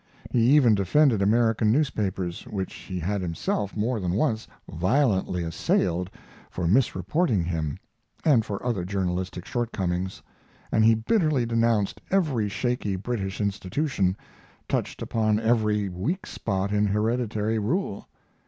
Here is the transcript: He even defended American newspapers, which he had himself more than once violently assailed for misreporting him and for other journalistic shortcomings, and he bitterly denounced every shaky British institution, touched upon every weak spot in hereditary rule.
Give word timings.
He 0.31 0.41
even 0.55 0.73
defended 0.73 1.21
American 1.21 1.71
newspapers, 1.71 2.41
which 2.47 2.73
he 2.73 2.99
had 2.99 3.21
himself 3.21 3.77
more 3.77 3.99
than 3.99 4.13
once 4.13 4.47
violently 4.67 5.43
assailed 5.43 6.09
for 6.49 6.65
misreporting 6.67 7.43
him 7.43 7.77
and 8.25 8.43
for 8.43 8.65
other 8.65 8.83
journalistic 8.83 9.45
shortcomings, 9.45 10.23
and 10.71 10.83
he 10.83 10.95
bitterly 10.95 11.45
denounced 11.45 12.01
every 12.09 12.49
shaky 12.49 12.95
British 12.95 13.39
institution, 13.39 14.17
touched 14.67 15.03
upon 15.03 15.39
every 15.39 15.87
weak 15.87 16.25
spot 16.25 16.71
in 16.73 16.87
hereditary 16.87 17.59
rule. 17.59 18.07